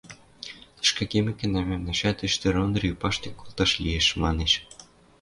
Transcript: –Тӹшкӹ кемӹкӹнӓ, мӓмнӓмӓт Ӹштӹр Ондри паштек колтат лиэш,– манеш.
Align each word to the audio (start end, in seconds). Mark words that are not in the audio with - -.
–Тӹшкӹ 0.79 1.03
кемӹкӹнӓ, 1.11 1.61
мӓмнӓмӓт 1.69 2.19
Ӹштӹр 2.27 2.55
Ондри 2.63 2.87
паштек 3.01 3.35
колтат 3.39 3.71
лиэш,– 3.83 4.07
манеш. 4.21 4.53